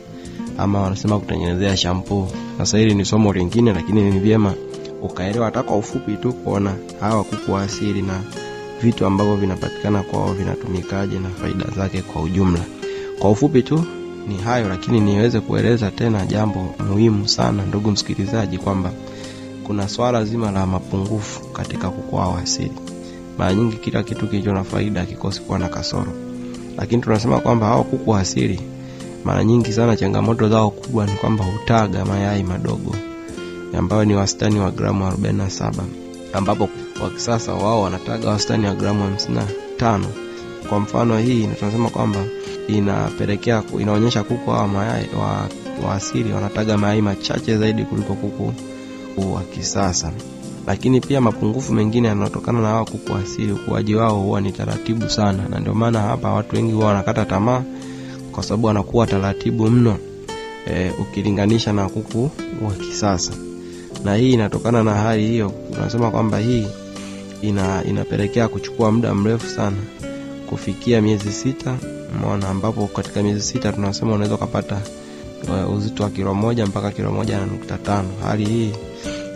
ama 0.58 0.82
wanasema 0.82 1.19
kutengenezea 1.19 1.77
shampoo. 1.77 2.27
Sasa 2.58 2.77
hili 2.77 2.95
ni 2.95 3.06
somo 3.06 3.34
lingine 3.34 3.73
lakini 3.73 4.12
ni 4.12 4.19
vyema 4.19 4.54
ukaelewa 5.01 5.45
hata 5.45 5.63
kwa 5.63 5.77
ufupi 5.77 6.13
tu 6.17 6.34
kuona 6.34 6.75
hawa 6.99 7.23
kuku 7.23 7.58
asili 7.58 8.01
na 8.01 8.21
vitu 8.83 9.05
ambavyo 9.05 9.35
vinapatikana 9.35 10.03
kwao 10.03 10.33
vinatumikaje 10.33 11.19
na 11.19 11.29
faida 11.29 11.65
zake 11.75 12.01
kwa 12.01 12.21
ujumla. 12.21 12.61
Kwa 13.19 13.31
ufupi 13.31 13.63
tu 13.63 13.83
ni 14.27 14.37
hayo 14.37 14.69
lakini 14.69 14.99
niweze 14.99 15.39
kueleza 15.39 15.91
tena 15.91 16.25
jambo 16.25 16.75
muhimu 16.89 17.27
sana 17.27 17.65
ndugu 17.65 17.91
msikilizaji 17.91 18.57
kwamba 18.57 18.91
kuna 19.63 19.87
swala 19.89 20.25
zima 20.25 20.51
la 20.51 20.65
mapungufu 20.67 21.41
katika 21.47 21.89
kuku 21.89 22.21
asili. 22.21 22.71
Mara 23.37 23.53
nyingi 23.53 23.75
kila 23.75 24.03
kitu 24.03 24.27
kilicho 24.27 24.53
na 24.53 24.63
faida 24.63 25.05
kikosi 25.05 25.41
kuwa 25.41 25.59
na 25.59 25.67
kasoro. 25.67 26.11
Lakini 26.77 27.01
tunasema 27.01 27.39
kwamba 27.39 27.65
hao 27.67 27.83
kuku 27.83 28.15
asili 28.15 28.61
mara 29.23 29.43
nyingi 29.43 29.73
sana 29.73 29.97
changamoto 29.97 30.49
zao 30.49 30.69
kubwa 30.69 31.05
ni 31.05 31.11
kwamba 31.11 31.45
hutaga 31.45 32.05
mayai 32.05 32.43
madogo 32.43 32.95
ambayo 33.77 34.05
ni 34.05 34.15
wastani 34.15 34.59
wa 34.59 34.71
gramu 34.71 35.05
47 35.05 35.71
ambapo 36.33 36.67
kwa 37.01 37.09
kisasa 37.09 37.53
wao 37.53 37.81
wanataga 37.81 38.29
wastani 38.29 38.65
wa 38.65 38.75
gramu 38.75 39.03
55 39.79 39.99
kwa 40.69 40.79
mfano 40.79 41.17
hii 41.17 41.47
tunasema 41.59 41.89
kwamba 41.89 42.19
inapelekea 42.67 43.63
inaonyesha 43.79 44.23
kuku 44.23 44.51
hawa 44.51 44.67
mayai 44.67 45.07
wa, 45.19 45.49
wa 45.87 45.95
asili 45.95 46.33
wanataga 46.33 46.77
mayai 46.77 47.01
machache 47.01 47.57
zaidi 47.57 47.83
kuliko 47.85 48.13
kuku 48.15 48.53
wa 49.33 49.41
kisasa. 49.41 50.11
Lakini 50.67 51.01
pia 51.01 51.21
mapungufu 51.21 51.73
mengine 51.73 52.07
yanayotokana 52.07 52.61
na 52.61 52.67
hawa 52.67 52.85
kuku 52.85 53.13
asili 53.15 53.51
ukuaji 53.51 53.95
wao 53.95 54.19
huwa 54.19 54.41
ni 54.41 54.51
taratibu 54.51 55.09
sana. 55.09 55.43
Na 55.49 55.59
ndio 55.59 55.73
maana 55.73 55.99
hapa 56.01 56.31
watu 56.33 56.55
wengi 56.55 56.71
huwa 56.71 56.87
wanakata 56.87 57.25
tamaa 57.25 57.63
kwa 58.31 58.43
sababu 58.43 58.67
wanakuwa 58.67 59.07
taratibu 59.07 59.69
mno 59.69 59.97
e, 60.67 60.91
ukilinganisha 60.99 61.73
na 61.73 61.89
kuku 61.89 62.29
wa 62.65 62.71
kisasa. 62.71 63.31
Na 64.03 64.15
hii 64.15 64.31
inatokana 64.33 64.83
na 64.83 64.93
hali 64.93 65.27
hiyo. 65.27 65.51
Unasema 65.77 66.11
kwamba 66.11 66.37
hii 66.39 66.67
ina 67.41 67.84
inapelekea 67.84 68.47
kuchukua 68.47 68.91
muda 68.91 69.15
mrefu 69.15 69.47
sana 69.49 69.77
kufikia 70.49 71.01
miezi 71.01 71.32
sita. 71.32 71.75
Mona 72.21 72.49
ambapo 72.49 72.88
katika 72.88 73.23
miezi 73.23 73.41
sita 73.41 73.71
tunasema 73.73 74.13
unaweza 74.13 74.36
ukapata 74.36 74.82
uh, 75.67 75.75
uzito 75.77 76.04
wa 76.04 76.10
kilo 76.10 76.34
moja 76.34 76.65
mpaka 76.65 76.91
kilo 76.91 77.12
moja 77.12 77.38
na 77.38 77.45
nukta 77.45 77.77
tano. 77.77 78.10
Hali 78.23 78.45
hii 78.45 78.71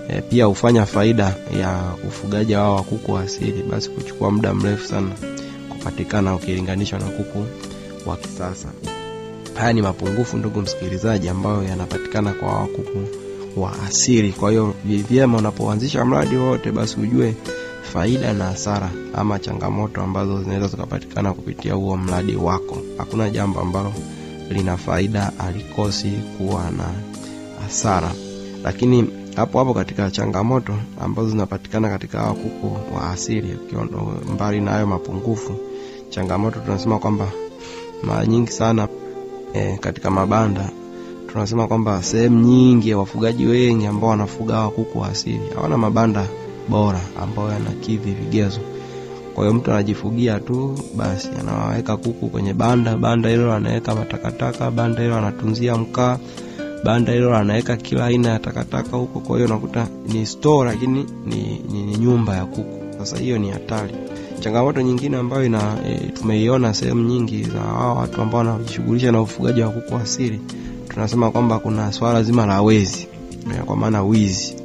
e, 0.09 0.21
pia 0.21 0.45
hufanya 0.45 0.85
faida 0.85 1.35
ya 1.59 1.81
ufugaji 2.07 2.55
wao 2.55 2.75
wa 2.75 2.83
kuku 2.83 3.17
asili. 3.17 3.63
Basi 3.63 3.89
kuchukua 3.89 4.31
muda 4.31 4.53
mrefu 4.53 4.87
sana 4.87 5.09
kupatikana 5.69 6.35
ukilinganishwa 6.35 6.99
na 6.99 7.05
kuku 7.05 7.45
wa 8.05 8.17
kisasa. 8.17 8.67
Haya 9.53 9.73
ni 9.73 9.81
mapungufu 9.81 10.37
ndugu 10.37 10.61
msikilizaji 10.61 11.29
ambayo 11.29 11.63
yanapatikana 11.63 12.33
kwa 12.33 12.47
wakuku 12.53 12.81
kuku 12.83 13.61
wa 13.61 13.83
asili. 13.87 14.31
Kwa 14.31 14.51
hiyo 14.51 14.73
vyema 14.85 15.37
unapoanzisha 15.37 16.05
mradi 16.05 16.35
wote 16.35 16.71
basi 16.71 16.99
ujue 16.99 17.33
faida 17.93 18.33
na 18.33 18.45
hasara 18.45 18.89
ama 19.13 19.39
changamoto 19.39 20.01
ambazo 20.01 20.43
zinaweza 20.43 20.67
zikapatikana 20.67 21.33
kupitia 21.33 21.73
huo 21.73 21.97
mradi 21.97 22.35
wako. 22.35 22.77
Hakuna 22.97 23.29
jambo 23.29 23.59
ambalo 23.59 23.93
lina 24.49 24.77
faida 24.77 25.31
alikosi 25.39 26.11
kuwa 26.37 26.71
na 26.71 26.89
hasara. 27.63 28.11
Lakini 28.63 29.09
hapo 29.35 29.59
hapo 29.59 29.73
katika 29.73 30.11
changamoto 30.11 30.73
ambazo 31.01 31.29
zinapatikana 31.29 31.89
katika 31.89 32.19
hawa 32.19 32.33
kuku 32.33 32.95
wa 32.95 33.09
asili 33.11 33.57
mbali 34.33 34.61
na 34.61 34.71
hayo 34.71 34.87
mapungufu 34.87 35.55
changamoto 36.09 36.59
tunasema 36.59 36.99
kwamba 36.99 37.27
mara 38.03 38.25
nyingi 38.25 38.51
sana 38.51 38.87
e, 39.53 39.77
katika 39.77 40.11
mabanda 40.11 40.69
tunasema 41.31 41.67
kwamba 41.67 42.03
sehemu 42.03 42.39
nyingi 42.41 42.89
ya 42.89 42.97
wafugaji 42.97 43.45
wengi 43.45 43.85
ambao 43.85 44.09
wanafuga 44.09 44.53
hawa 44.55 44.71
wa 44.95 45.07
asili 45.07 45.41
hawana 45.55 45.77
mabanda 45.77 46.27
bora 46.69 47.01
ambayo 47.21 47.49
yanakidhi 47.51 48.11
vigezo. 48.11 48.59
Kwa 49.35 49.43
hiyo 49.43 49.53
mtu 49.53 49.71
anajifugia 49.71 50.39
tu 50.39 50.79
basi 50.95 51.29
anawaweka 51.39 51.97
kuku 51.97 52.27
kwenye 52.29 52.53
banda 52.53 52.97
banda 52.97 53.29
hilo 53.29 53.53
anaweka 53.53 53.95
matakataka 53.95 54.71
banda 54.71 55.01
hilo 55.01 55.15
anatunzia 55.17 55.75
mkaa 55.77 56.17
banda 56.83 57.11
hilo 57.13 57.35
anaweka 57.35 57.77
kila 57.77 58.05
aina 58.05 58.29
ya 58.29 58.39
takataka 58.39 58.97
huko. 58.97 59.19
Kwa 59.19 59.35
hiyo 59.37 59.47
unakuta 59.49 59.87
ni 60.13 60.25
store 60.25 60.69
lakini 60.69 61.05
ni, 61.25 61.61
ni, 61.71 61.83
ni 61.83 61.97
nyumba 61.97 62.35
ya 62.35 62.45
kuku. 62.45 62.97
Sasa 62.99 63.17
hiyo 63.17 63.37
ni 63.37 63.49
hatari. 63.49 63.93
Changamoto 64.39 64.81
nyingine 64.81 65.17
ambayo 65.17 65.45
ina 65.45 65.77
e, 65.87 65.97
tumeiona 66.13 66.73
sehemu 66.73 67.03
nyingi 67.09 67.43
za 67.43 67.59
hao 67.59 67.95
watu 67.97 68.21
ambao 68.21 68.37
wanajishughulisha 68.37 69.11
na 69.11 69.21
ufugaji 69.21 69.61
wa 69.61 69.69
kuku 69.69 69.95
asili 69.95 70.39
tunasema 70.89 71.31
kwamba 71.31 71.59
kuna 71.59 71.91
swala 71.91 72.23
zima 72.23 72.45
la 72.45 72.61
wezi 72.61 73.07
kwa 73.65 73.75
maana 73.75 74.03
wizi 74.03 74.55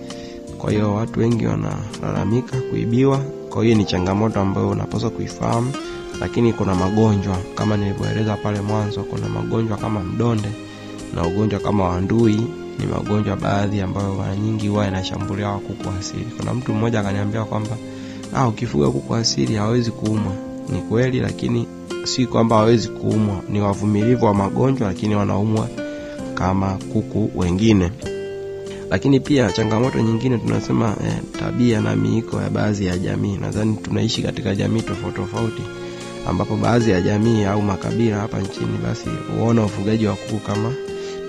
kwa 0.61 0.70
hiyo 0.70 0.94
watu 0.94 1.20
wengi 1.20 1.46
wanalalamika 1.46 2.61
kuibiwa. 2.61 3.18
Kwa 3.51 3.64
hiyo 3.64 3.77
ni 3.77 3.85
changamoto 3.85 4.40
ambayo 4.40 4.68
unapaswa 4.68 5.11
kuifahamu. 5.11 5.73
Lakini 6.20 6.53
kuna 6.53 6.75
magonjwa 6.75 7.37
kama 7.55 7.77
nilivyoeleza 7.77 8.37
pale 8.37 8.61
mwanzo 8.61 9.03
kuna 9.03 9.29
magonjwa 9.29 9.77
kama 9.77 10.01
mdonde 10.01 10.49
na 11.14 11.27
ugonjwa 11.27 11.61
kama 11.61 11.85
wandui 11.88 12.35
ni 12.79 12.87
magonjwa 12.94 13.37
baadhi 13.37 13.81
ambayo 13.81 14.14
mara 14.14 14.37
nyingi 14.37 14.68
huwa 14.68 14.85
yanashambulia 14.85 15.49
wa 15.49 15.59
kuku 15.59 15.85
asili. 16.01 16.27
Kuna 16.38 16.55
mtu 16.55 16.73
mmoja 16.75 17.01
akaniambia 17.01 17.44
kwamba 17.44 17.77
ah, 18.35 18.49
ukifuga 18.49 18.90
kuku 18.90 19.14
asili 19.14 19.55
hawezi 19.55 19.90
kuumwa. 19.90 20.33
Ni 20.68 20.81
kweli 20.81 21.20
lakini 21.20 21.66
si 22.05 22.27
kwamba 22.27 22.57
hawezi 22.57 22.88
kuumwa. 22.88 23.40
Ni 23.49 23.61
wavumilivu 23.61 24.25
wa 24.25 24.35
magonjwa 24.35 24.88
lakini 24.88 25.14
wanaumwa 25.14 25.68
kama 26.35 26.79
kuku 26.92 27.31
wengine 27.37 27.90
lakini 28.90 29.20
pia 29.20 29.53
changamoto 29.53 30.00
nyingine 30.00 30.38
tunasema 30.38 30.96
eh, 31.07 31.14
tabia 31.40 31.81
na 31.81 31.96
miiko 31.96 32.40
ya 32.42 32.50
baadhi 32.50 32.87
ya 32.87 32.98
jamii. 32.98 33.37
Nadhani 33.37 33.76
tunaishi 33.76 34.22
katika 34.22 34.55
jamii 34.55 34.83
tofauti 34.83 35.16
tofauti 35.16 35.62
ambapo 36.29 36.57
baadhi 36.57 36.90
ya 36.90 37.00
jamii 37.00 37.44
au 37.44 37.62
makabila 37.62 38.16
hapa 38.16 38.38
nchini 38.40 38.79
basi 38.83 39.09
huona 39.38 39.64
ufugaji 39.64 40.07
wa 40.07 40.14
kuku 40.14 40.38
kama 40.38 40.72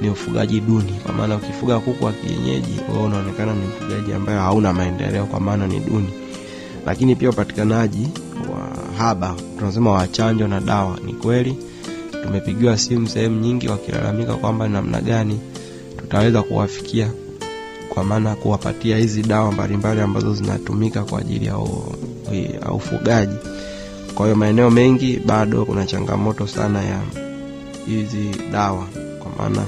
ni 0.02 0.10
ufugaji 0.10 0.60
duni. 0.60 0.92
Kwa 1.06 1.14
maana 1.14 1.36
ukifuga 1.36 1.80
kuku 1.80 2.06
wa 2.06 2.12
kienyeji 2.12 2.80
wewe 2.92 3.04
unaonekana 3.04 3.54
ni 3.54 3.62
mfugaji 3.66 4.14
ambaye 4.14 4.40
hauna 4.40 4.74
maendeleo 4.74 5.26
kwa 5.26 5.40
maana 5.40 5.68
ni 5.68 5.80
duni. 5.80 6.10
Lakini 6.86 7.16
pia 7.16 7.30
upatikanaji 7.30 8.08
wa 8.52 8.70
haba 8.98 9.36
tunasema 9.60 9.92
wa 9.92 10.08
chanjo 10.08 10.48
na 10.48 10.60
dawa 10.60 11.00
ni 11.06 11.14
kweli. 11.14 11.56
Tumepigiwa 12.24 12.78
simu 12.78 13.08
sehemu 13.08 13.40
nyingi 13.40 13.68
wakilalamika 13.68 14.34
kwamba 14.36 14.68
namna 14.70 15.02
gani 15.02 15.40
tutaweza 15.98 16.44
kuwafikia 16.44 17.12
kwa 17.94 18.04
maana 18.04 18.36
kuwapatia 18.36 18.98
hizi 18.98 19.22
dawa 19.22 19.52
mbalimbali 19.52 20.02
ambazo 20.02 20.34
zinatumika 20.34 21.04
kwa 21.04 21.20
ajili 21.20 21.46
ya, 21.46 21.58
ufugaji. 22.74 23.36
Kwa 24.16 24.26
hiyo 24.26 24.36
maeneo 24.36 24.72
mengi 24.72 25.20
bado 25.26 25.66
kuna 25.66 25.86
changamoto 25.86 26.48
sana 26.48 26.84
ya 26.84 27.00
hizi 27.88 28.30
dawa 28.52 28.88
kwa 29.20 29.32
maana 29.38 29.66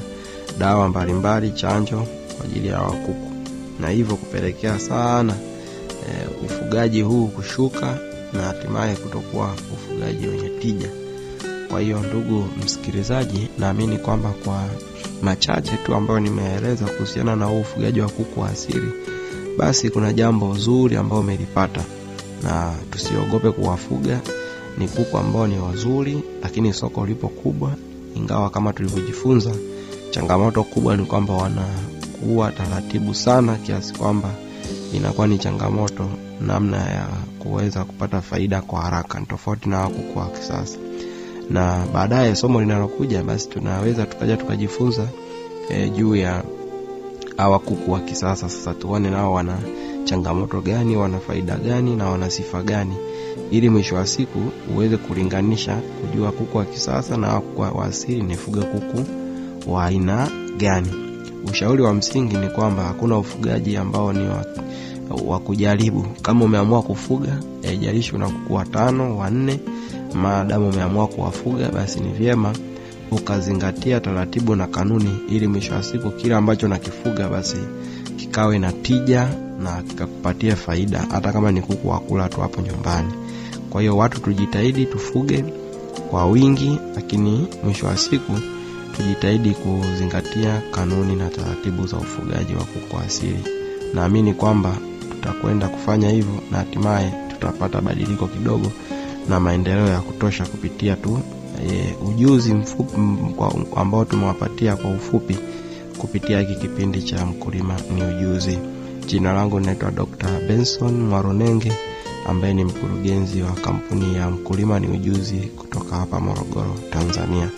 dawa 0.59 0.89
mbalimbali 0.89 1.51
chanjo 1.51 2.05
kwa 2.37 2.45
ajili 2.45 2.67
ya 2.67 2.81
wakuku 2.81 3.31
na 3.79 3.89
hivyo 3.89 4.15
kupelekea 4.15 4.79
sana 4.79 5.33
e, 6.09 6.27
ufugaji 6.45 7.01
huu 7.01 7.27
kushuka 7.27 7.97
na 8.33 8.41
hatimaye 8.41 8.95
kutokuwa 8.95 9.49
ufugaji 9.73 10.27
wenye 10.27 10.49
tija 10.49 10.89
kwa 11.73 11.81
hiyo 11.81 11.99
ndugu 11.99 12.45
msikilizaji 12.65 13.47
naamini 13.57 13.97
kwamba 13.97 14.33
kwa 14.45 14.63
machache 15.21 15.77
tu 15.85 15.95
ambayo 15.95 16.19
nimeeleza 16.19 16.85
kuhusiana 16.85 17.35
na 17.35 17.45
huu 17.45 17.59
ufugaji 17.61 18.01
wa 18.01 18.09
kuku 18.09 18.39
wa 18.39 18.49
asili 18.49 18.91
basi 19.57 19.89
kuna 19.89 20.13
jambo 20.13 20.57
zuri 20.57 20.95
ambayo 20.95 21.21
umelipata. 21.21 21.83
Na 22.43 22.73
tusiogope 22.91 23.51
kuwafuga. 23.51 24.19
Ni 24.77 24.87
kuku 24.87 25.17
ambao 25.17 25.47
ni 25.47 25.59
wazuri 25.59 26.23
lakini 26.43 26.73
soko 26.73 27.05
lipo 27.05 27.27
kubwa. 27.27 27.71
Ingawa 28.15 28.49
kama 28.49 28.73
tulivyojifunza 28.73 29.51
changamoto 30.11 30.63
kubwa 30.63 30.97
ni 30.97 31.05
kwamba 31.05 31.33
wanakuwa 31.33 32.51
taratibu 32.51 33.13
sana 33.13 33.55
kiasi 33.55 33.93
kwamba 33.93 34.29
inakuwa 34.93 35.27
ni 35.27 35.37
changamoto 35.37 36.09
namna 36.41 36.77
ya 36.77 37.07
kuweza 37.39 37.83
kupata 37.83 38.21
faida 38.21 38.61
kwa 38.61 38.81
haraka. 38.81 39.19
Ni 39.19 39.25
tofauti 39.25 39.69
na 39.69 39.87
kuku 39.89 40.19
wa 40.19 40.27
kisasa 40.29 40.77
na 41.49 41.85
baadaye 41.93 42.35
somo 42.35 42.61
linalokuja 42.61 43.23
basi 43.23 43.49
tunaweza 43.49 44.05
tukaja 44.05 44.37
tukajifunza 44.37 45.07
e, 45.69 45.89
juu 45.89 46.15
ya 46.15 46.43
hawa 47.37 47.59
kuku 47.59 47.91
wa 47.91 47.99
kisasa. 47.99 48.49
Sasa 48.49 48.73
tuone 48.73 49.09
nao 49.09 49.33
wana 49.33 49.57
changamoto 50.03 50.61
gani 50.61 50.95
wana 50.97 51.19
faida 51.19 51.55
gani 51.57 51.95
na 51.95 52.09
wana 52.09 52.29
sifa 52.29 52.61
gani 52.63 52.95
ili 53.51 53.69
mwisho 53.69 53.95
wa 53.95 54.07
siku 54.07 54.39
uweze 54.75 54.97
kulinganisha 54.97 55.75
kujua 55.75 56.31
kuku 56.31 56.57
wa 56.57 56.65
kisasa 56.65 57.17
na 57.17 57.39
kuku 57.41 57.61
wa 57.61 57.85
asili 57.85 58.21
nifuge 58.21 58.61
kuku 58.61 59.03
wa 59.71 59.85
aina 59.85 60.27
gani. 60.57 60.89
Ushauri 61.51 61.81
wa 61.81 61.93
msingi 61.93 62.37
ni 62.37 62.47
kwamba 62.47 62.83
hakuna 62.83 63.17
ufugaji 63.17 63.77
ambao 63.77 64.13
ni 64.13 64.27
wa, 64.27 64.45
wa 65.25 65.39
kujaribu. 65.39 66.05
Kama 66.21 66.45
umeamua 66.45 66.81
kufuga 66.81 67.37
haijalishi 67.63 68.15
una 68.15 68.29
kuku 68.29 68.53
watano 68.53 69.17
wanne 69.17 69.59
maadamu 70.13 70.69
umeamua 70.69 71.07
kuwafuga 71.07 71.69
basi 71.69 71.99
ni 71.99 72.09
vyema 72.13 72.53
ukazingatia 73.11 73.99
taratibu 73.99 74.55
na 74.55 74.67
kanuni 74.67 75.17
ili 75.29 75.47
mwisho 75.47 75.73
wa 75.73 75.83
siku 75.83 76.11
kile 76.11 76.35
ambacho 76.35 76.67
nakifuga 76.67 77.29
basi 77.29 77.57
kikawe 78.17 78.59
na 78.59 78.71
tija 78.71 79.29
na 79.63 79.81
kikakupatia 79.81 80.55
faida 80.55 81.05
hata 81.11 81.31
kama 81.33 81.51
ni 81.51 81.61
kuku 81.61 81.89
wa 81.89 81.99
kula 81.99 82.29
tu 82.29 82.41
hapo 82.41 82.61
nyumbani. 82.61 83.13
Kwa 83.69 83.81
hiyo 83.81 83.97
watu 83.97 84.21
tujitahidi 84.21 84.85
tufuge 84.85 85.45
kwa 86.09 86.25
wingi 86.25 86.77
lakini 86.95 87.47
mwisho 87.63 87.85
wa 87.85 87.97
siku 87.97 88.31
tujitahidi 88.97 89.49
kuzingatia 89.51 90.61
kanuni 90.71 91.15
na 91.15 91.29
taratibu 91.29 91.87
za 91.87 91.97
ufugaji 91.97 92.53
wa 92.55 92.63
kuku 92.63 92.97
asili. 93.07 93.43
Naamini 93.93 94.33
kwamba 94.33 94.77
tutakwenda 95.11 95.67
kufanya 95.67 96.09
hivyo 96.09 96.39
na 96.51 96.57
hatimaye 96.57 97.13
tutapata 97.29 97.81
badiliko 97.81 98.27
kidogo 98.27 98.71
na 99.29 99.39
maendeleo 99.39 99.87
ya 99.87 99.99
kutosha 100.01 100.45
kupitia 100.45 100.95
tu 100.95 101.19
e, 101.69 101.95
ujuzi 102.07 102.53
mfupi 102.53 102.95
ambao 103.75 104.05
tumewapatia 104.05 104.75
kwa 104.75 104.91
ufupi 104.91 105.37
kupitia 105.97 106.39
hiki 106.39 106.55
kipindi 106.55 107.01
cha 107.03 107.25
mkulima 107.25 107.75
ni 107.95 108.03
ujuzi. 108.03 108.59
Jina 109.07 109.33
langu 109.33 109.59
naitwa 109.59 109.91
dr 109.91 110.39
benson 110.47 110.93
mwaronenge 111.01 111.71
ambaye 112.29 112.53
ni 112.53 112.63
mkurugenzi 112.63 113.41
wa 113.41 113.51
kampuni 113.51 114.15
ya 114.15 114.29
mkulima 114.29 114.79
ni 114.79 114.87
ujuzi 114.87 115.35
kutoka 115.37 115.95
hapa 115.95 116.19
morogoro 116.19 116.75
tanzania. 116.91 117.49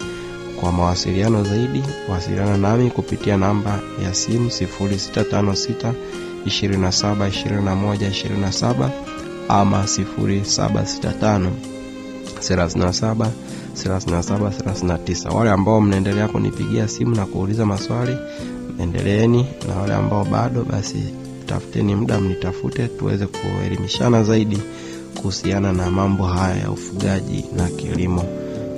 Kwa 0.59 0.71
mawasiliano 0.71 1.43
zaidi 1.43 1.83
wasiliana 2.09 2.57
nami 2.57 2.91
kupitia 2.91 3.37
namba 3.37 3.79
ya 4.03 4.13
simu 4.13 4.47
656 4.49 5.93
27 6.45 7.15
21 7.15 7.95
27 7.95 8.89
ama 9.49 9.83
0765 9.83 11.49
37 12.39 13.29
37 13.75 14.49
39 14.49 15.33
wale 15.35 15.49
ambao 15.51 15.81
mnaendelea 15.81 16.27
kunipigia 16.27 16.87
simu 16.87 17.15
na 17.15 17.25
kuuliza 17.25 17.65
maswali 17.65 18.17
endeleeni. 18.79 19.45
Na 19.69 19.75
wale 19.75 19.93
ambao 19.93 20.25
bado 20.25 20.63
basi 20.63 21.03
tafuteni 21.45 21.95
muda 21.95 22.19
mnitafute 22.19 22.87
tuweze 22.87 23.27
kuelimishana 23.27 24.23
zaidi 24.23 24.57
kuhusiana 25.21 25.73
na 25.73 25.91
mambo 25.91 26.23
haya 26.25 26.55
ya 26.55 26.71
ufugaji 26.71 27.45
na 27.57 27.69
kilimo. 27.69 28.23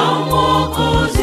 tutamtumikia 0.00 0.24
Mwokozi. 0.30 1.19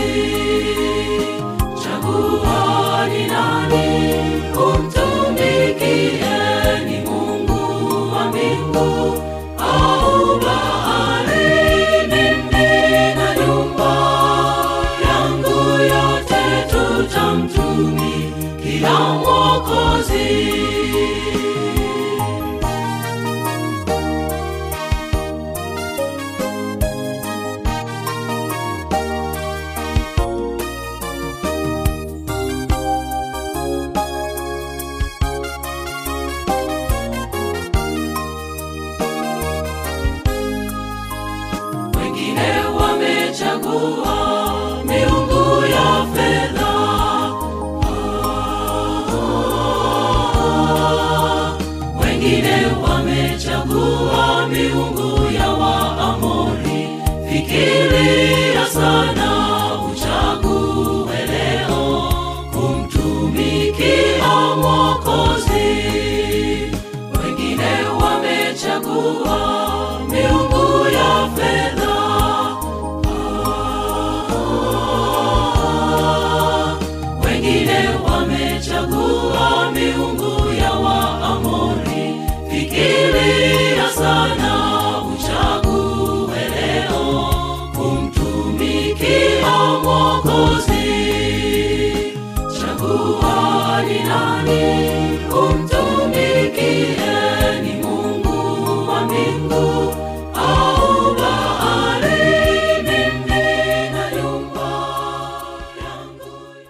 Umechagua 53.38 54.48
miungu 54.48 55.34
ya 55.34 55.50
Waamori, 55.50 56.88
fikiri 57.30 58.17